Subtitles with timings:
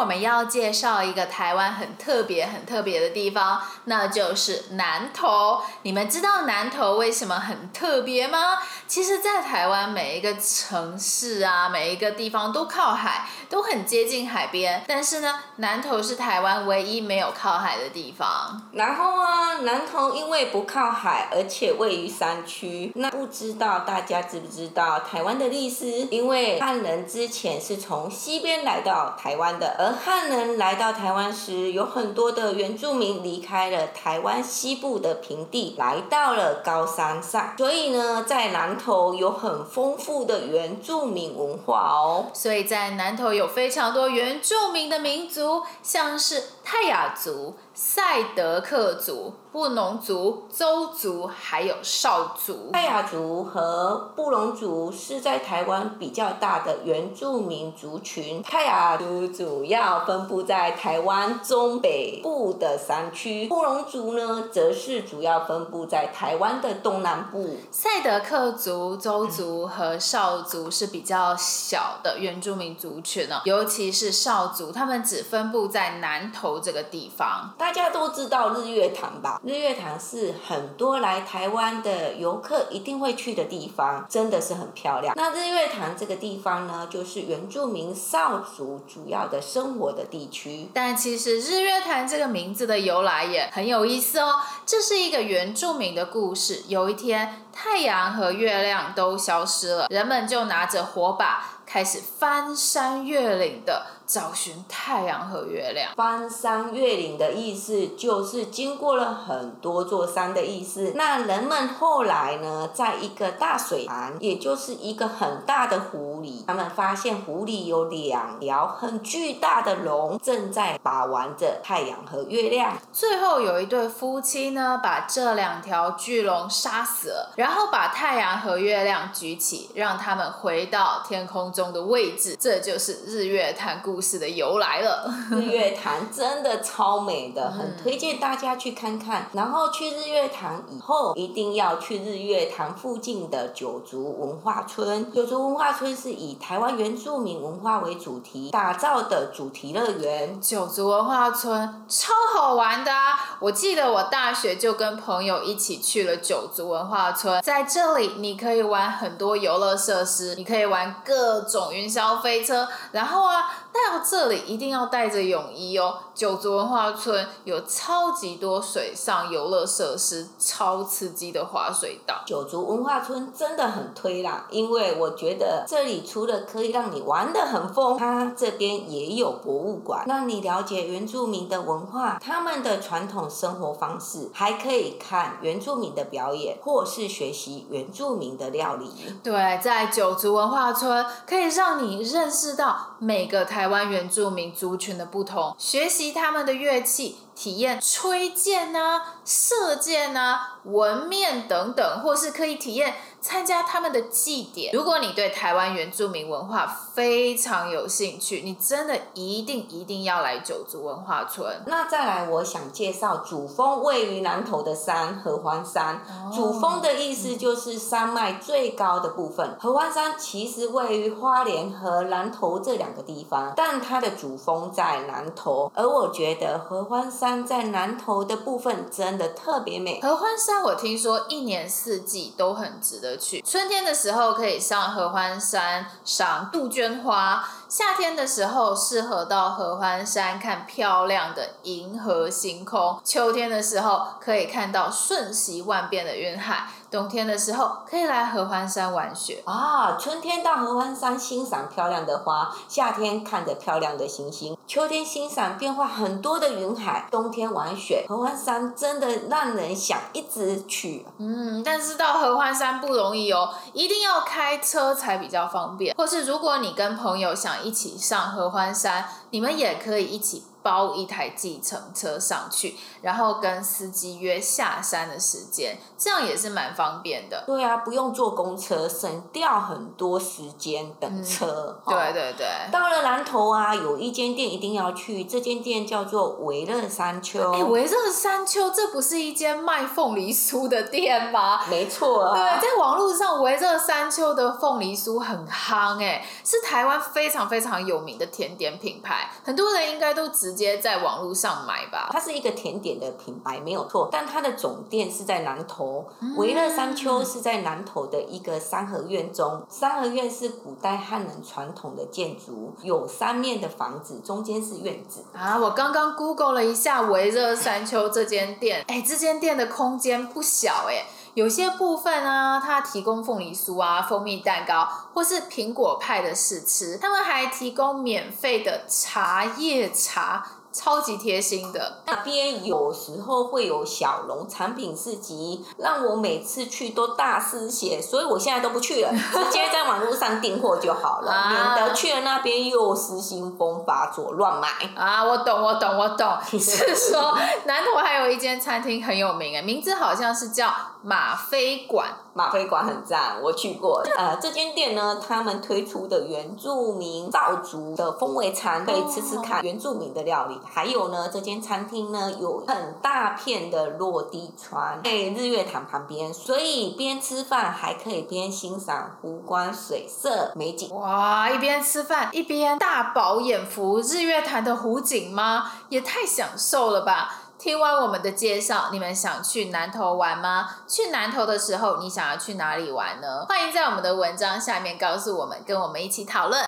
[0.00, 5.60] 我们要介绍一个台湾很特别、很特别的地方，那就是南投。
[5.82, 8.56] 你们知道南投为什么很特别吗？
[8.88, 14.82] 其实，在台湾每一个城市啊，每一个地方都靠海，都很接近海边。
[14.86, 18.68] 但是呢，南投是台湾唯一没有靠海的地方。
[18.72, 22.90] 然后啊，南投因为不靠海，而且位于山区。
[22.94, 25.86] 那不知道大家知不知道台湾的历史？
[26.10, 37.54] 因为汉人之前是从西边来到台湾的，而汉人来到台湾时，有很多的原住民离开了台湾西部的平地，来到了高山上。
[37.56, 47.56] 所以呢，在南头有很丰富的原住民文化哦，所以在南投有非常多原住民的民族，像是泰雅族。
[47.72, 52.70] 赛德克族、布农族、邹族，还有邵族。
[52.72, 58.40] 泰雅族和布农族是在台湾比较大的原住民族群。
[58.44, 67.56] 泰雅族主要分布在台湾中北部的山区，布农族呢，则是主要分布在台湾的东南部。
[67.72, 77.52] 赛德克族、邹族和邵族是比较小的原住民族群呢，尤其是邵族，他们只分布在南投这个地方。
[77.58, 79.39] 大家都知道日月潭吧？
[79.42, 85.14] 日月潭是很多来台湾的游客一定会去的地方，真的是很漂亮。
[85.16, 90.68] 那日月潭这个地方呢，就是原住民邵族主要的生活的地区。
[90.74, 94.34] 但其实日月潭这个名字的由来也很有意思哦，
[94.66, 96.64] 这是一个原住民的故事。
[96.68, 101.56] 有一天，太阳和月亮都消失了，人们就拿着火把。
[101.66, 105.92] 开始翻山越岭的找寻太阳和月亮。
[105.94, 110.92] 翻山越岭的意思就是经过了很多座山的意思。
[110.96, 122.76] 那人们后来呢，在一个大水潭，也就是一个很大的湖里，他们发现湖里有两条很巨大的龙正在把玩着太阳和月亮。
[122.92, 131.60] 最后有一对夫妻呢，把这两条巨龙杀死了，然后把太阳和月亮举起，让他们回到天空中。
[131.70, 135.12] 的位置，这就是日月潭故事的由来了。
[135.30, 139.28] 日月潭真的超美的，很推荐大家去看看。
[139.32, 145.12] 然后去日月潭以后，一定要去日月潭附近的九族文化村。
[145.12, 150.40] 九族文化村是以台湾原住民文化为主题打造的主题乐园。
[150.40, 153.38] 九族文化村超好玩的啊！
[153.40, 163.50] 我记得我大学就跟朋友一起去了九族文化村，在这里你可以玩很多游乐设施，你可以玩各种云霄飞车，然后啊。
[163.90, 165.94] 到这里一定要带着泳衣哦。
[166.14, 172.22] 九族文化村有超级多水上游乐设施，超刺激的滑水道。
[172.26, 188.90] 九族文化村真的很推啦，因为我觉得这里除了可以让你玩的很疯，它这边也有博物馆，让你了解原住民的文化，他们的传统生活方式，还可以看原住民的表演，或是学习原住民的料理。
[189.22, 193.60] 对，在九族文化村可以让你认识到每个台。
[193.60, 202.94] 台原住民族群的不同，学习他们的乐器，体验吹剑啊、射箭啊、纹面等等，或是可以体验。
[203.20, 204.72] 参加他们的祭典。
[204.74, 211.62] 如果你对台湾原住民文化非常有兴趣，你真的一定一定要来九族文化村。
[211.66, 215.96] 那再来，我想介绍主峰位于南投的山合欢山。
[216.08, 219.56] 哦、主峰的意思就是山脉最高的部分。
[219.60, 225.70] 合欢山其实位于花莲和南投这两个地方，但它的主峰在南投。
[225.74, 230.00] 而我觉得合欢山在南投的部分真的特别美。
[230.00, 233.09] 合欢山我听说一年四季都很值得。
[233.16, 246.68] 去春天的时候可以上合欢山赏杜鹃花，夏天的时候适合到合欢山看漂亮的银河星空，秋天的时候可以看到瞬息万变的云海。
[246.90, 249.96] 冬天的时候可以来合欢山玩雪啊！
[249.96, 258.04] 春天到合欢山欣赏漂亮的花，夏天看着漂亮的星星，秋天欣赏变化很多的云海，冬天玩雪。
[258.08, 261.06] 合欢山真的让人想一直去。
[261.18, 265.94] 嗯，但是到合欢山不容易哦，一定要开车才比较方便。
[265.94, 277.44] 或是如果你跟朋友想一起上合欢山，你们也可以一起包一台计程车上去，然后跟司机约下山的时间，这样也是蛮方便的。
[277.46, 281.80] 对啊，不用坐公车，省掉很多时间等车。
[281.86, 282.46] 对对对。
[282.70, 287.52] 到了南头啊，有一间店一定要去，这间店叫做维乐山丘。
[287.52, 291.60] 哎，维乐山丘，这不是一间卖凤梨酥的店吗？
[291.68, 292.34] 没错啊。
[292.34, 302.08] 对，在网络上，维乐山丘的凤梨酥很夯，哎，是台湾非常非常有名的甜点品牌，很多人应该都直接在网络上买吧。
[302.10, 306.04] 它是一个甜点的品牌，没有错，但它的总店是在南投。
[306.36, 315.22] 微热山丘是在南投的一个三合院中，三合院是古代汉人传统的建筑，有三面的房子，中间是院子。
[315.32, 321.06] 啊，我刚刚 Google 了一下维热山丘这间店，哎，这间店的空间不小哎。
[321.34, 326.98] 有些部分啊，它提供凤梨酥啊、蜂蜜蛋糕，或是苹果派的试吃。
[326.98, 330.46] 他们还提供免费的茶叶茶。
[330.72, 344.68] 超级贴心的，那边有时候会有小农产品市集，让我每次去都大失血，所以我现在都不去了， 直接在网络上订货就好了，啊、免得去了那边又失心疯发作乱买。
[344.94, 346.38] 啊，我懂，我懂，我懂。
[346.58, 352.08] 是说南投还有一间餐厅很有名诶，名字好像是叫马飞馆。
[352.32, 354.02] 马飞馆很赞，我去过。
[354.16, 360.60] 呃，这间店呢，他们推出的原住民造族的风味餐，可以吃吃看原住民的料理。
[360.64, 370.94] 还有呢，这间餐厅呢有很大片的落地窗，在日月潭旁边，所以边吃饭还可以边欣赏湖光水色美景。
[370.94, 375.72] 哇，一边吃饭一边大饱眼福日月潭的湖景吗？
[375.88, 377.49] 也太享受了吧！
[377.62, 380.66] 听完我们的介绍，你们想去南投玩吗？
[380.88, 383.44] 去南投的时候，你想要去哪里玩呢？
[383.50, 386.64] 欢迎在我们的文章下面告诉我们，跟我们一起讨论。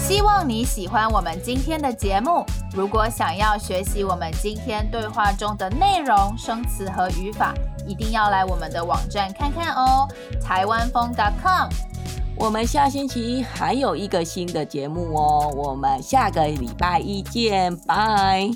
[0.00, 2.44] 希望你喜欢我们今天的节目。
[2.74, 7.54] 如果想要学习我们今天对话中的内容、生词和语法，
[7.86, 10.08] 一定要来我们的网站看看哦，
[10.44, 11.68] 台湾风 .com。
[12.38, 18.50] 我们下星期还有一个新的节目哦，我们下个礼拜一见，拜。